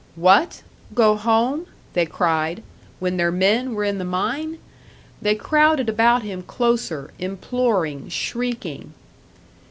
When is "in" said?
3.83-3.99